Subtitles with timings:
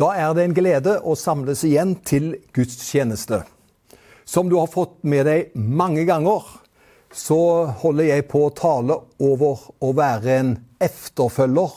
[0.00, 3.42] Da er det en glede å samles igjen til gudstjeneste.
[4.24, 6.46] Som du har fått med deg mange ganger,
[7.12, 11.74] så holder jeg på å tale over å være en efterfølger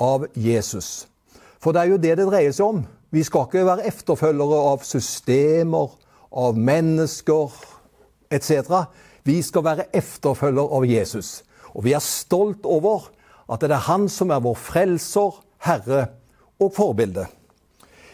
[0.00, 1.10] av Jesus.
[1.60, 2.80] For det er jo det det dreier seg om.
[3.12, 5.92] Vi skal ikke være efterfølgere av systemer,
[6.30, 7.52] av mennesker
[8.32, 8.86] etc.
[9.28, 11.42] Vi skal være efterfølger av Jesus.
[11.74, 13.10] Og vi er stolt over
[13.50, 16.06] at det er han som er vår frelser, herre
[16.60, 17.26] og forbilde.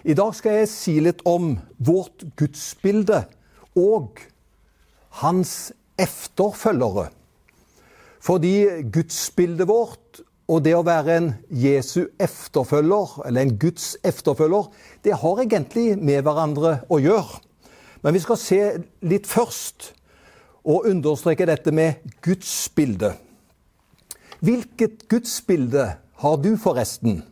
[0.07, 3.25] I dag skal jeg si litt om vårt gudsbilde
[3.77, 4.21] og
[5.23, 7.09] hans efterfølgere.
[8.23, 8.55] Fordi
[8.95, 14.69] gudsbildet vårt og det å være en Jesu efterfølger, eller en Guds efterfølger,
[15.03, 17.41] det har egentlig med hverandre å gjøre.
[18.03, 18.61] Men vi skal se
[19.03, 19.91] litt først
[20.67, 23.19] og understreke dette med gudsbildet.
[24.45, 25.89] Hvilket gudsbilde
[26.23, 27.25] har du, forresten?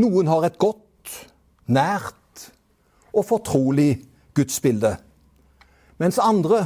[0.00, 1.10] Noen har et godt,
[1.68, 2.48] nært
[3.12, 4.00] og fortrolig
[4.36, 4.94] gudsbilde,
[6.00, 6.64] mens andre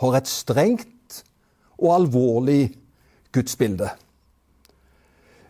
[0.00, 1.22] har et strengt
[1.80, 2.74] og alvorlig
[3.32, 3.88] gudsbilde.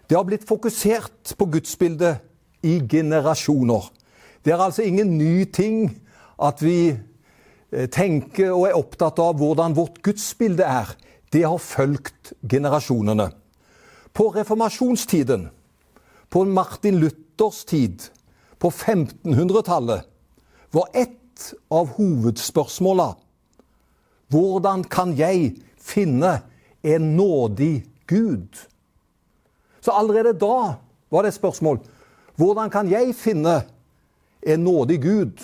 [0.07, 2.23] Det har blitt fokusert på gudsbildet
[2.67, 3.91] i generasjoner.
[4.45, 5.91] Det er altså ingen ny ting
[6.43, 10.95] at vi eh, tenker og er opptatt av hvordan vårt gudsbilde er.
[11.31, 13.31] Det har fulgt generasjonene.
[14.15, 15.49] På reformasjonstiden
[16.31, 18.03] på Martin Luthers tid,
[18.59, 20.07] på 1500-tallet,
[20.71, 23.15] var ett av hovedspørsmåla
[24.31, 26.37] hvordan kan jeg finne
[26.87, 28.59] en nådig Gud?
[29.81, 30.77] Så allerede da
[31.11, 31.81] var det et spørsmål.
[32.39, 33.57] Hvordan kan jeg finne
[34.47, 35.43] en nådig Gud?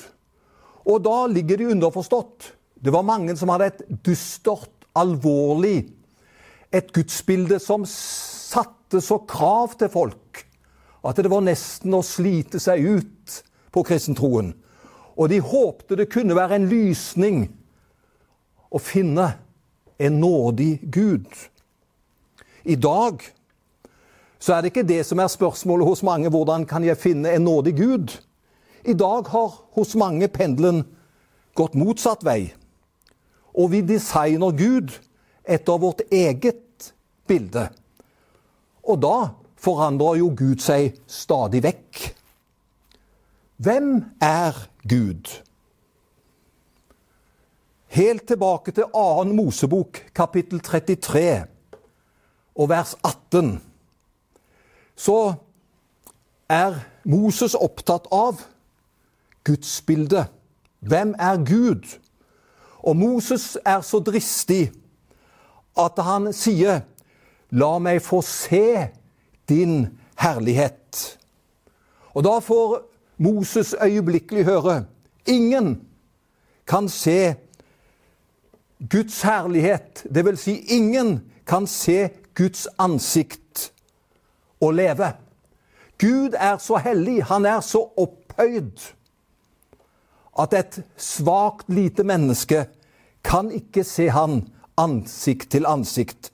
[0.86, 2.52] Og da ligger det underforstått.
[2.78, 5.88] Det var mange som hadde et dystert, alvorlig,
[6.72, 10.45] et gudsbilde som satte så krav til folk
[11.06, 13.36] at det var nesten å slite seg ut
[13.74, 14.52] på kristentroen.
[15.16, 17.46] Og de håpte det kunne være en lysning
[18.68, 19.30] å finne
[20.02, 21.28] en nådig Gud.
[22.66, 23.22] I dag
[24.42, 27.46] så er det ikke det som er spørsmålet hos mange hvordan kan jeg finne en
[27.46, 28.12] nådig Gud?
[28.84, 30.84] I dag har hos mange pendelen
[31.56, 32.52] gått motsatt vei.
[33.56, 34.92] Og vi designer Gud
[35.46, 36.92] etter vårt eget
[37.26, 37.70] bilde.
[38.84, 39.16] Og da
[39.56, 42.02] forandrer jo Gud seg stadig vekk.
[43.56, 45.32] Hvem er Gud?
[47.96, 49.24] Helt tilbake til 2.
[49.24, 51.46] Mosebok, kapittel 33
[52.56, 53.62] og vers 18,
[54.96, 55.34] så
[56.48, 58.42] er Moses opptatt av
[59.44, 60.28] gudsbildet.
[60.80, 61.96] Hvem er Gud?
[62.84, 64.70] Og Moses er så dristig
[65.76, 66.80] at han sier,
[67.50, 68.88] 'La meg få se
[69.48, 71.18] din herlighet.
[72.14, 72.82] Og da får
[73.16, 74.84] Moses øyeblikkelig høre
[75.26, 75.82] ingen
[76.66, 77.34] kan se
[78.90, 83.72] Guds herlighet, vil si ingen kan se Guds ansikt
[84.60, 85.12] og leve.
[85.98, 88.92] Gud er så hellig, han er så opphøyd,
[90.38, 92.66] at et svakt lite menneske
[93.24, 96.32] kan ikke se han ansikt til ansikt.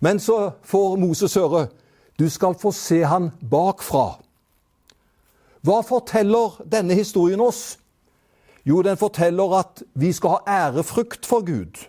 [0.00, 1.66] Men så får Moses høre
[2.18, 4.14] du skal få se han bakfra.
[5.64, 7.78] Hva forteller denne historien oss?
[8.64, 11.80] Jo, den forteller at vi skal ha ærefrykt for Gud.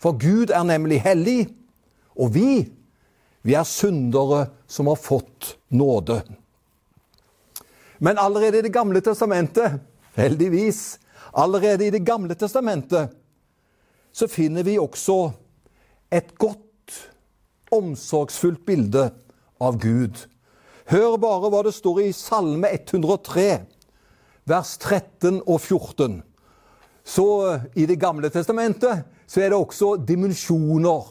[0.00, 1.48] For Gud er nemlig hellig,
[2.16, 2.66] og vi,
[3.42, 6.20] vi er syndere som har fått nåde.
[7.98, 9.80] Men allerede i Det gamle testamentet,
[10.16, 10.98] heldigvis,
[11.34, 13.10] allerede i Det gamle testamentet,
[14.12, 15.30] så finner vi også
[16.12, 16.62] et godt,
[17.72, 19.10] omsorgsfullt bilde
[19.60, 20.26] av Gud.
[20.86, 23.48] Hør bare hva det står i Salme 103,
[24.46, 26.20] vers 13 og 14.
[27.06, 27.26] Så
[27.74, 31.06] i Det gamle testamentet så er det også dimensjoner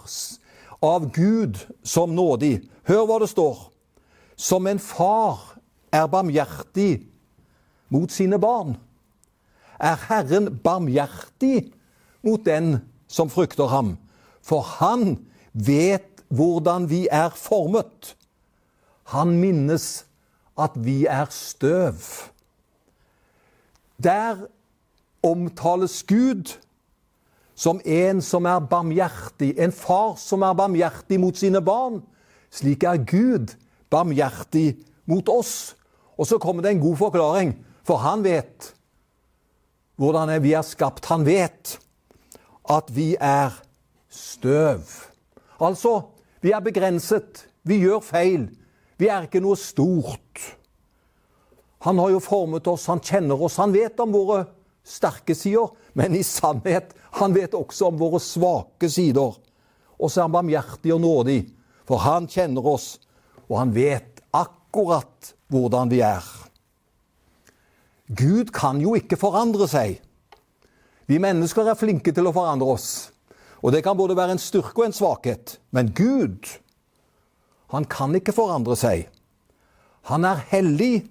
[0.83, 2.61] av Gud som nådig.
[2.87, 3.71] Hør hva det står.
[4.35, 5.55] Som en far
[5.91, 7.05] er barmhjertig
[7.89, 8.75] mot sine barn,
[9.79, 11.71] er Herren barmhjertig
[12.23, 13.95] mot den som frykter ham.
[14.43, 15.17] For han
[15.53, 18.15] vet hvordan vi er formet.
[19.13, 20.05] Han minnes
[20.57, 21.99] at vi er støv.
[24.03, 24.47] Der
[25.23, 26.57] omtales Gud
[27.55, 32.01] som en som er barmhjertig, en far som er barmhjertig mot sine barn.
[32.51, 33.55] Slik er Gud
[33.89, 34.75] barmhjertig
[35.07, 35.75] mot oss.
[36.17, 38.71] Og så kommer det en god forklaring, for han vet
[39.95, 41.07] hvordan vi er skapt.
[41.11, 41.77] Han vet
[42.69, 43.55] at vi er
[44.09, 44.83] støv.
[45.61, 46.01] Altså,
[46.41, 47.45] vi er begrenset.
[47.63, 48.49] Vi gjør feil.
[48.99, 50.43] Vi er ikke noe stort.
[51.85, 54.45] Han har jo formet oss, han kjenner oss, han vet om våre
[54.85, 55.73] sterke sider.
[55.93, 59.35] Men i sannhet, han vet også om våre svake sider.
[59.95, 61.39] Og så er han barmhjertig og nådig,
[61.87, 62.95] for han kjenner oss,
[63.47, 66.25] og han vet akkurat hvordan vi er.
[68.05, 69.99] Gud kan jo ikke forandre seg.
[71.09, 72.89] Vi mennesker er flinke til å forandre oss.
[73.65, 75.57] Og det kan både være en styrke og en svakhet.
[75.73, 76.49] Men Gud,
[77.73, 79.07] han kan ikke forandre seg.
[80.09, 81.07] Han er hellig,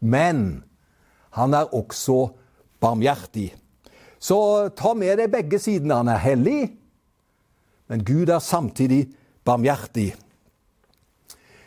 [0.00, 0.62] men
[1.34, 2.30] han er også
[2.80, 3.50] barmhjertig.
[4.18, 4.38] Så
[4.78, 5.98] ta med deg begge sidene.
[6.00, 6.60] Han er hellig,
[7.90, 9.06] men Gud er samtidig
[9.46, 10.12] barmhjertig.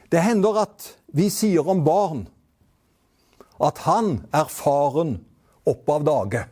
[0.09, 2.25] Det hender at vi sier om barn
[3.61, 5.17] at han er faren
[5.67, 6.45] opp av dage.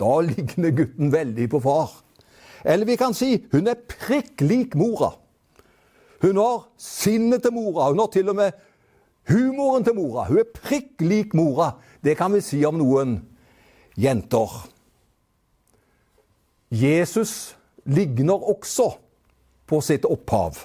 [0.00, 1.92] Da ligner gutten veldig på far.
[2.64, 5.12] Eller vi kan si hun er prikk lik mora.
[6.24, 7.90] Hun har sinnet til mora.
[7.92, 8.52] Hun har til og med
[9.28, 10.24] humoren til mora.
[10.30, 11.74] Hun er prikk lik mora.
[12.00, 13.18] Det kan vi si om noen
[14.00, 14.54] jenter.
[16.72, 17.54] Jesus
[17.84, 18.94] ligner også
[19.68, 20.56] på sitt opphav.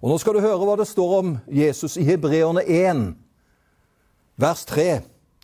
[0.00, 3.04] Og Nå skal du høre hva det står om Jesus i Hebreerne 1,
[4.40, 4.88] vers 3.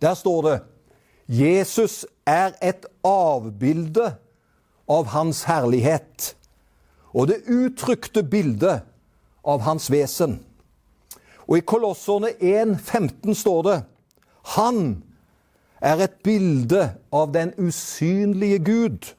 [0.03, 0.57] Der står det
[1.29, 4.15] Jesus er et avbilde
[4.89, 6.33] av Hans herlighet
[7.13, 8.85] og det uttrykte bildet
[9.45, 10.39] av Hans vesen.
[11.49, 13.77] Og i Kolosserne 1,15 står det
[14.57, 15.03] Han
[15.81, 16.83] er et bilde
[17.13, 19.15] av den usynlige Gud,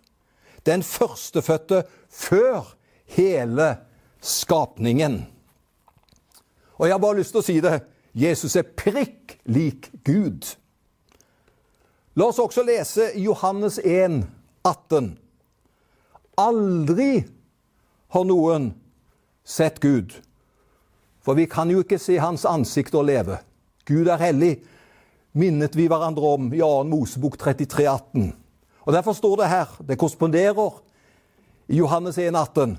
[0.65, 2.75] den førstefødte før
[3.05, 3.77] hele
[4.21, 5.23] skapningen.
[6.77, 7.79] Og jeg har bare lyst til å si det
[8.19, 10.45] Jesus er prikk lik Gud.
[12.19, 14.23] La oss også lese Johannes 1,
[14.65, 15.09] 18.
[16.39, 17.23] Aldri
[18.15, 18.71] har noen
[19.49, 20.13] sett Gud.
[21.25, 23.39] For vi kan jo ikke se Hans ansikt og leve.
[23.89, 24.59] Gud er hellig,
[25.33, 26.83] minnet vi hverandre om i 2.
[26.89, 28.29] Mosebok 33, 18.
[28.85, 30.79] Og Derfor står det her, det korresponderer
[31.67, 32.77] i Johannes 1, 18.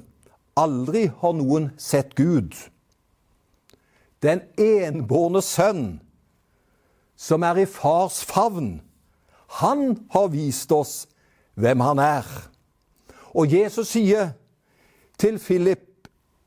[0.59, 2.55] Aldri har noen sett Gud.
[4.23, 6.01] Den enbårne sønn,
[7.17, 8.81] som er i fars favn,
[9.61, 10.95] han har vist oss
[11.55, 12.27] hvem han er.
[13.35, 14.33] Og Jesus sier
[15.19, 15.90] til Philip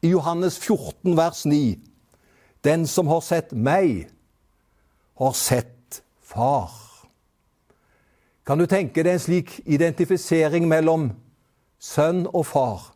[0.04, 1.80] i Johannes 14, vers 9.:
[2.64, 4.10] Den som har sett meg,
[5.18, 6.72] har sett Far.
[8.46, 11.12] Kan du tenke deg en slik identifisering mellom
[11.80, 12.90] sønn og far,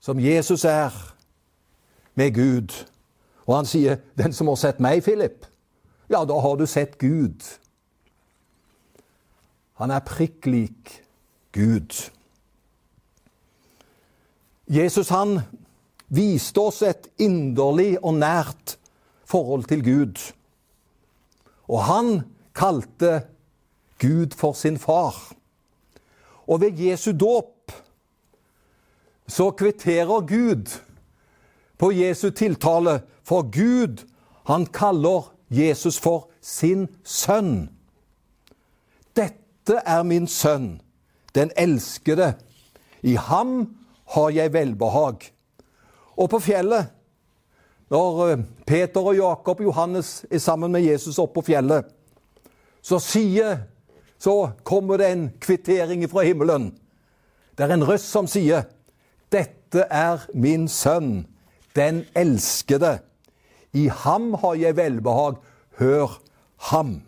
[0.00, 0.94] som Jesus er
[2.14, 2.72] med Gud?
[3.46, 5.48] Og han sier, 'Den som har sett meg, Philip',
[6.08, 7.58] ja, da har du sett Gud.
[9.74, 11.02] Han er prikk lik
[11.52, 12.10] Gud.
[14.68, 15.40] Jesus han
[16.08, 18.76] viste oss et inderlig og nært
[19.24, 20.20] forhold til Gud.
[21.68, 22.10] Og han
[22.54, 23.24] kalte
[24.00, 25.16] Gud for sin far.
[26.46, 27.72] Og ved Jesu dåp
[29.26, 30.80] så kvitterer Gud
[31.78, 34.04] på Jesu tiltale, for Gud,
[34.46, 37.70] han kaller Jesus for sin sønn.
[39.16, 40.80] Dette er min sønn,
[41.34, 42.34] den elskede.
[43.02, 43.74] I ham
[44.14, 45.33] har jeg velbehag.
[46.16, 46.92] Og på fjellet,
[47.90, 51.86] når eh, Peter og Jakob og Johannes er sammen med Jesus oppe på fjellet,
[52.82, 53.70] så sier
[54.24, 56.70] Så kommer det en kvittering fra himmelen.
[57.58, 58.62] Det er en røst som sier,
[59.28, 61.26] 'Dette er min sønn,
[61.76, 63.02] den elskede'.
[63.74, 65.36] I ham har jeg velbehag.
[65.78, 66.22] Hør
[66.56, 67.02] ham.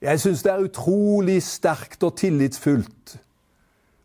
[0.00, 3.16] Jeg syns det er utrolig sterkt og tillitsfullt.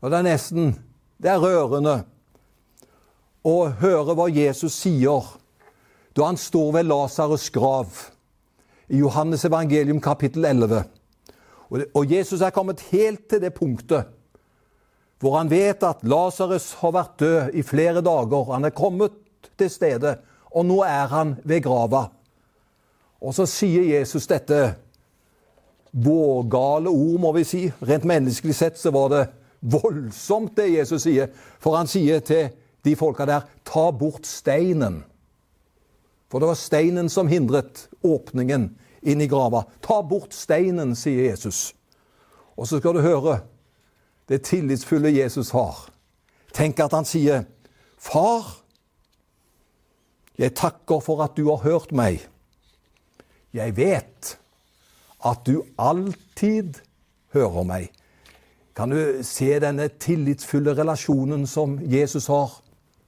[0.02, 0.80] Og det er nesten
[1.22, 2.04] Det er rørende
[3.46, 5.34] å høre hva Jesus sier
[6.16, 7.92] da han står ved Lasarus' grav
[8.88, 10.86] i Johannes evangelium kapittel 11.
[11.70, 14.12] Og Jesus er kommet helt til det punktet
[15.24, 18.52] hvor han vet at Lasarus har vært død i flere dager.
[18.52, 19.14] Han er kommet
[19.58, 20.18] til stedet,
[20.52, 22.10] og nå er han ved grava.
[23.24, 24.60] Og så sier Jesus dette
[25.96, 27.64] vågale ord, må vi si.
[27.88, 29.24] Rent menneskelig sett så var det
[29.62, 31.32] voldsomt, det Jesus sier.
[31.64, 32.52] For han sier til
[32.86, 35.02] de folka der, ta bort steinen.
[36.30, 38.70] For det var steinen som hindret åpningen
[39.06, 39.66] inn i grava.
[39.82, 41.74] Ta bort steinen, sier Jesus.
[42.56, 43.40] Og så skal du høre
[44.30, 45.88] det tillitsfulle Jesus har.
[46.56, 47.46] Tenk at han sier,
[48.06, 48.62] Far,
[50.38, 52.26] jeg takker for at du har hørt meg.
[53.56, 54.36] Jeg vet
[55.26, 56.82] at du alltid
[57.34, 57.88] hører meg.
[58.76, 62.52] Kan du se denne tillitsfulle relasjonen som Jesus har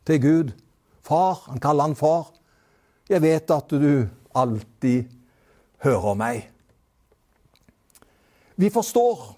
[0.08, 0.52] til Gud?
[1.04, 2.32] Far, han kaller han far.
[3.10, 5.08] Jeg vet at du alltid
[5.84, 6.48] hører meg.
[8.58, 9.36] Vi forstår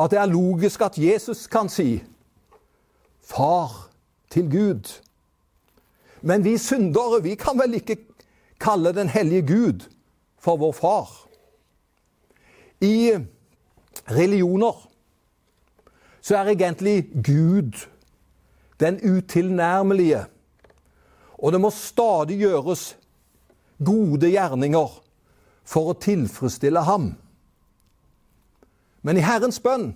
[0.00, 2.02] at det er logisk at Jesus kan si
[3.20, 3.90] far
[4.30, 4.88] til Gud.
[6.22, 7.98] Men vi syndere, vi kan vel ikke
[8.60, 9.88] kalle den hellige Gud
[10.38, 11.10] for vår far.
[12.80, 13.12] I
[14.10, 14.88] religioner
[16.22, 17.91] så er egentlig Gud
[18.82, 20.24] den utilnærmelige.
[21.38, 22.92] Og det må stadig gjøres
[23.84, 24.98] gode gjerninger
[25.64, 27.12] for å tilfredsstille ham.
[29.02, 29.92] Men i Herrens bønn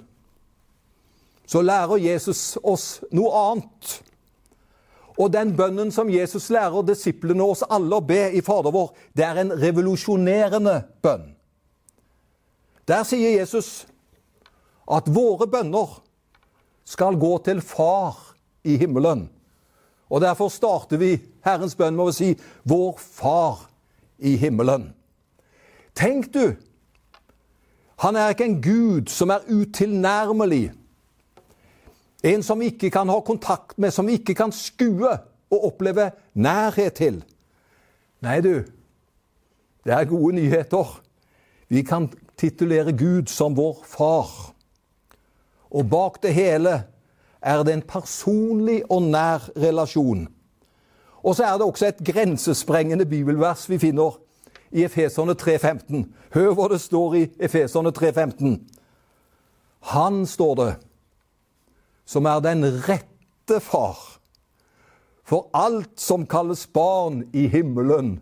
[1.46, 3.92] så lærer Jesus oss noe annet.
[5.16, 9.24] Og den bønnen som Jesus lærer disiplene oss alle å be i Fader vår, det
[9.24, 11.30] er en revolusjonerende bønn.
[12.86, 13.86] Der sier Jesus
[14.86, 15.96] at våre bønner
[16.86, 18.25] skal gå til Far
[18.66, 19.28] i himmelen.
[20.10, 23.70] Og Derfor starter vi Herrens bønn med å si 'Vår Far
[24.18, 24.92] i himmelen'.
[25.94, 26.56] Tenk du
[27.96, 30.72] han er ikke en gud som er utilnærmelig.
[32.24, 35.12] En som vi ikke kan ha kontakt med, som vi ikke kan skue
[35.50, 37.22] og oppleve nærhet til.
[38.20, 38.64] Nei, du,
[39.84, 41.00] det er gode nyheter.
[41.68, 44.28] Vi kan titulere Gud som vår far.
[45.70, 46.82] Og bak det hele
[47.46, 50.26] er det en personlig og nær relasjon.
[51.22, 54.18] Og så er det også et grensesprengende bibelvers vi finner
[54.70, 56.04] i Efeserne 3,15.
[56.34, 58.58] Hør hva det står i Efeserne 3,15.
[59.94, 60.72] Han, står det,
[62.06, 63.98] som er den rette far
[65.26, 68.20] for alt som kalles barn i himmelen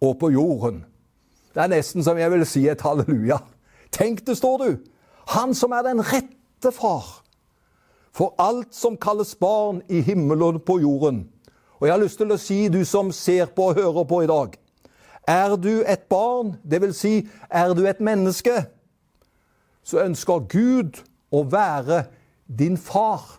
[0.00, 0.84] og på jorden.
[1.54, 3.40] Det er nesten som jeg vil si et halleluja.
[3.92, 4.76] Tenk det, står du.
[5.36, 7.04] Han som er den rette far
[8.18, 11.28] for alt som kalles barn i himmelen på jorden.
[11.78, 14.30] Og jeg har lyst til å si, du som ser på og hører på i
[14.30, 14.56] dag
[15.28, 16.96] er du et barn, dvs.
[16.96, 18.64] Si, er du et menneske,
[19.84, 22.06] så ønsker Gud å være
[22.48, 23.36] din far.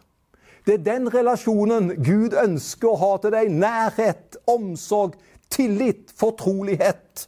[0.65, 3.49] Det er den relasjonen Gud ønsker å ha til deg.
[3.49, 5.17] Nærhet, omsorg,
[5.49, 7.25] tillit, fortrolighet.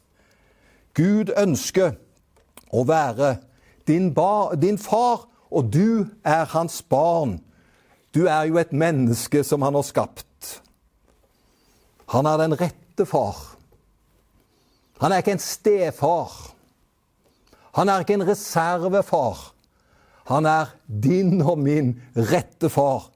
[0.94, 1.96] Gud ønsker
[2.70, 3.34] å være
[3.90, 7.38] din, bar, din far, og du er hans barn.
[8.14, 10.60] Du er jo et menneske som han har skapt.
[12.12, 13.38] Han er den rette far.
[15.00, 16.32] Han er ikke en stefar.
[17.74, 19.52] Han er ikke en reservefar.
[20.28, 23.08] Han er din og min rette far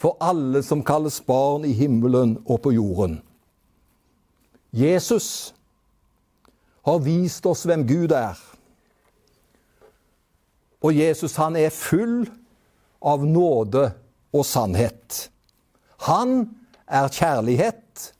[0.00, 3.18] for alle som kalles barn i himmelen og på jorden.
[4.74, 5.54] Jesus
[6.84, 8.38] har vist oss hvem Gud er.
[10.84, 12.26] Og Jesus han er full
[13.04, 13.88] av nåde
[14.34, 15.28] og sannhet.
[16.08, 16.50] Han
[16.84, 18.10] er kjærlighet.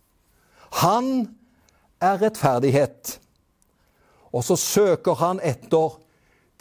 [0.81, 1.29] Han
[2.01, 3.19] er rettferdighet.
[4.35, 5.99] Og så søker han etter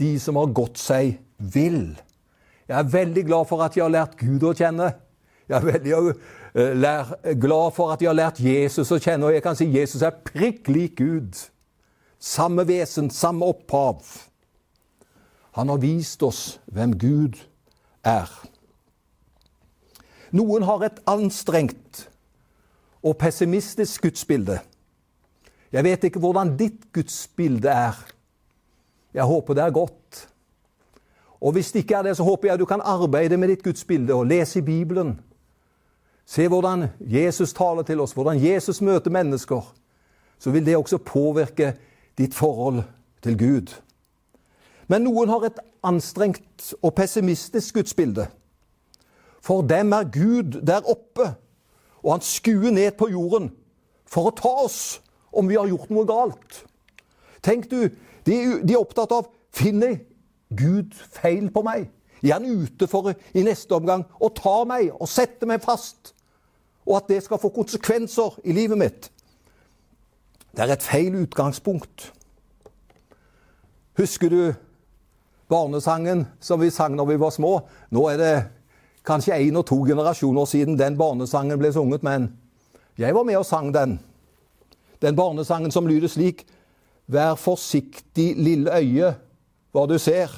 [0.02, 1.96] de som har gått seg vill.
[2.68, 4.92] Jeg er veldig glad for at jeg har lært Gud å kjenne.
[5.50, 9.28] Jeg er veldig uh, glad for at jeg har lært Jesus å kjenne.
[9.28, 11.40] Og jeg kan si Jesus er prikk lik Gud.
[12.24, 14.00] Samme vesen, samme opphav.
[15.54, 17.38] Han har vist oss hvem Gud
[18.04, 18.30] er.
[20.34, 22.08] Noen har et anstrengt
[23.04, 24.58] og pessimistisk gudsbilde.
[25.74, 28.00] Jeg vet ikke hvordan ditt gudsbilde er.
[29.14, 30.24] Jeg håper det er godt.
[31.42, 34.14] Og hvis det ikke er det, så håper jeg du kan arbeide med ditt gudsbilde
[34.14, 35.20] og lese i Bibelen.
[36.26, 39.74] Se hvordan Jesus taler til oss, hvordan Jesus møter mennesker.
[40.40, 41.74] Så vil det også påvirke
[42.18, 42.84] ditt forhold
[43.22, 43.74] til Gud.
[44.88, 48.28] Men noen har et anstrengt og pessimistisk gudsbilde.
[49.44, 51.34] For dem er Gud der oppe,
[52.04, 53.52] og han skuer ned på jorden
[54.08, 55.02] for å ta oss
[55.34, 56.64] om vi har gjort noe galt.
[57.44, 57.90] Tenk du,
[58.28, 59.98] de, de er opptatt av finner
[60.54, 61.90] Gud feil på meg?
[62.24, 66.14] Er han ute for i neste omgang å ta meg og sette meg fast?
[66.88, 69.10] Og at det skal få konsekvenser i livet mitt?
[70.54, 72.12] Det er et feil utgangspunkt.
[73.98, 74.42] Husker du
[75.54, 77.54] barnesangen som vi sang når vi var små?
[77.94, 78.34] Nå er det
[79.06, 82.32] kanskje én og to generasjoner siden den barnesangen ble sunget, men
[82.98, 84.00] jeg var med og sang den.
[85.02, 86.46] Den barnesangen som lyder slik
[87.12, 89.10] Vær forsiktig, lille øye,
[89.76, 90.32] hva du ser.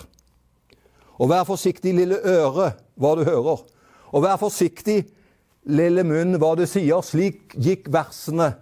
[1.22, 3.62] Og vær forsiktig, lille øre, hva du hører.
[4.10, 5.04] Og vær forsiktig,
[5.70, 7.04] lille munn, hva du sier.
[7.06, 8.56] Slik gikk versene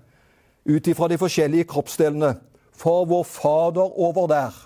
[0.67, 2.35] ut ifra de forskjellige kroppsdelene.
[2.75, 4.59] For vår Fader over der,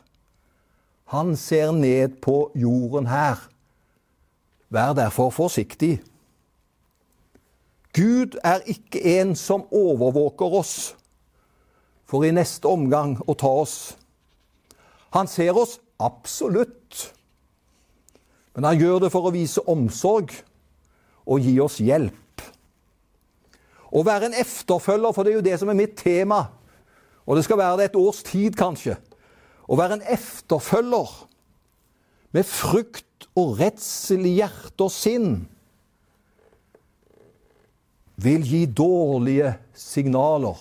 [1.08, 3.40] han ser ned på jorden her.
[4.70, 6.02] Vær derfor forsiktig.
[7.96, 10.76] Gud er ikke en som overvåker oss
[12.08, 13.96] for i neste omgang å ta oss.
[15.16, 17.08] Han ser oss absolutt,
[18.56, 20.36] men han gjør det for å vise omsorg
[21.28, 22.44] og gi oss hjelp.
[23.88, 26.50] Å være en efterfølger, for det er jo det som er mitt tema,
[27.28, 28.98] og det skal være det et års tid kanskje.
[29.68, 31.12] Å være en efterfølger
[32.36, 35.32] med frykt og redsel i hjerte og sinn
[38.18, 40.58] vil gi dårlige signaler.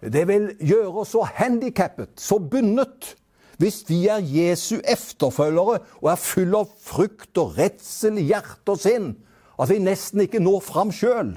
[0.00, 3.16] Det vil gjøre oss så handikappet, så bundet,
[3.56, 8.82] hvis vi er Jesu efterfølgere og er full av frykt og redsel i hjerte og
[8.82, 9.14] sinn,
[9.56, 11.32] at vi nesten ikke når fram sjøl.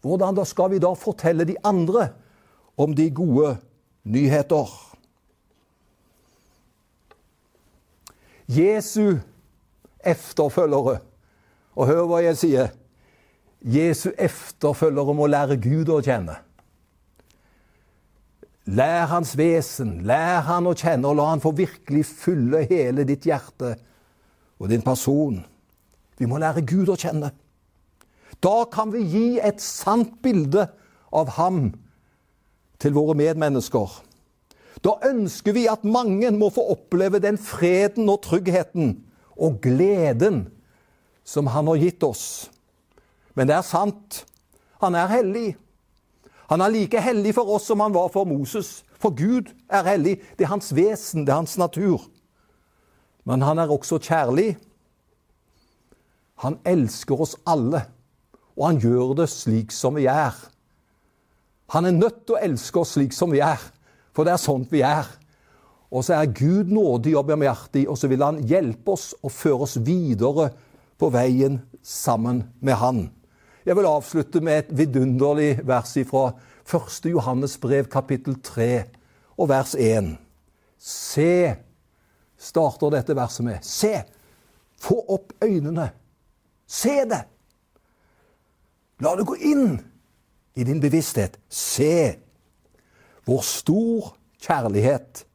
[0.00, 2.12] Hvordan da skal vi da fortelle de andre
[2.80, 3.56] om de gode
[4.06, 4.70] nyheter?
[8.50, 9.20] Jesu
[10.00, 10.98] efterfølgere,
[11.78, 12.70] og hør hva jeg sier
[13.60, 16.38] Jesu efterfølgere må lære Gud å kjenne.
[18.70, 23.26] Lær hans vesen, lær han å kjenne, og la han få virkelig fylle hele ditt
[23.28, 23.74] hjerte
[24.60, 25.40] og din person.
[26.18, 27.32] Vi må lære Gud å kjenne.
[28.40, 30.66] Da kan vi gi et sant bilde
[31.12, 31.70] av ham
[32.80, 34.00] til våre medmennesker.
[34.84, 38.94] Da ønsker vi at mange må få oppleve den freden og tryggheten
[39.36, 40.46] og gleden
[41.24, 42.48] som han har gitt oss.
[43.36, 44.24] Men det er sant.
[44.80, 45.50] Han er hellig.
[46.50, 48.80] Han er like hellig for oss som han var for Moses.
[49.00, 50.16] For Gud er hellig.
[50.36, 52.08] Det er hans vesen, det er hans natur.
[53.28, 54.56] Men han er også kjærlig.
[56.40, 57.84] Han elsker oss alle,
[58.56, 60.32] og han gjør det slik som vi er.
[61.70, 63.60] Han er nødt til å elske oss slik som vi er,
[64.14, 65.08] for det er sånt vi er.
[65.90, 69.66] Og så er Gud nådig og barmhjertig, og så vil han hjelpe oss og føre
[69.66, 70.50] oss videre
[71.00, 73.00] på veien sammen med Han.
[73.66, 76.30] Jeg vil avslutte med et vidunderlig vers fra
[76.64, 77.10] 1.
[77.10, 78.84] Johannes brev, kapittel 3,
[79.36, 80.14] og vers 1.
[80.80, 81.56] Se,
[82.38, 83.58] starter dette verset med.
[83.66, 84.00] Se!
[84.80, 85.90] Få opp øynene.
[86.66, 87.20] Se det!
[89.00, 89.76] La det gå inn
[90.56, 91.36] i din bevissthet.
[91.48, 92.16] Se
[93.30, 95.26] hvor stor kjærlighet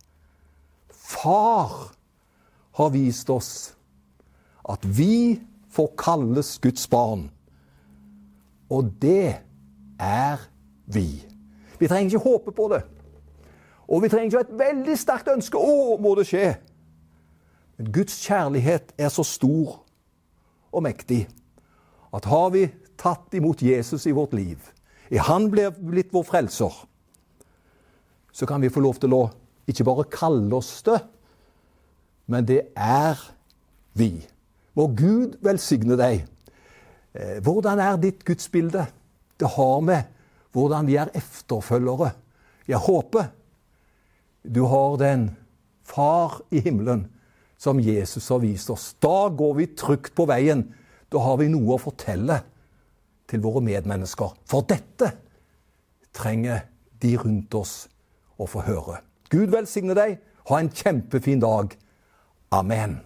[0.91, 1.93] Far
[2.75, 3.75] har vist oss.
[4.67, 5.39] At vi
[5.71, 7.29] får kalles Guds barn.
[8.69, 9.35] Og det
[9.99, 10.41] er
[10.85, 11.23] vi.
[11.79, 12.81] Vi trenger ikke håpe på det.
[13.87, 15.61] Og vi trenger ikke et veldig sterkt ønske.
[15.61, 16.55] Å, må det skje?
[17.77, 19.77] Men Guds kjærlighet er så stor
[20.71, 21.27] og mektig
[22.15, 22.65] at har vi
[22.99, 24.57] tatt imot Jesus i vårt liv,
[25.11, 26.73] er Han blitt vår frelser,
[28.35, 29.23] så kan vi få lov til å
[29.69, 30.99] ikke bare kalle oss det,
[32.27, 33.19] men det er
[33.95, 34.11] vi.
[34.75, 36.25] Må Gud velsigne deg
[37.15, 38.83] Eh, hvordan er ditt gudsbilde?
[39.39, 40.11] Det har med
[40.55, 42.11] hvordan vi er efterfølgere.
[42.67, 43.31] Jeg håper
[44.43, 45.31] du har den
[45.85, 47.05] Far i himmelen
[47.61, 48.95] som Jesus har vist oss.
[48.99, 50.63] Da går vi trygt på veien.
[51.13, 52.39] Da har vi noe å fortelle
[53.29, 54.33] til våre medmennesker.
[54.49, 55.11] For dette
[56.13, 56.65] trenger
[57.01, 57.75] de rundt oss
[58.37, 59.01] å få høre.
[59.29, 60.19] Gud velsigne deg.
[60.49, 61.73] Ha en kjempefin dag.
[62.53, 62.99] Amen.